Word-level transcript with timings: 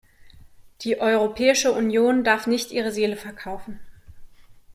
Die 0.81 0.99
Europäische 0.99 1.71
Union 1.71 2.23
darf 2.23 2.47
nicht 2.47 2.71
ihre 2.71 2.91
Seele 2.91 3.15
verkaufen. 3.15 3.79